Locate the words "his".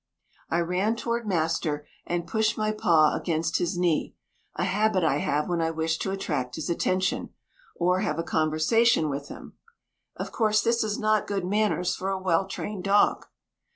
3.59-3.77, 6.55-6.71